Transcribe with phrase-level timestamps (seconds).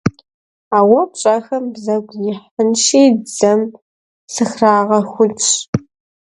[0.77, 3.61] А уэ пщӏэхэм бзэгу яхьынщи, дзэм
[4.33, 5.45] сыхрагъэхунщ.